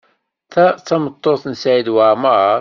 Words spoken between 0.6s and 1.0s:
d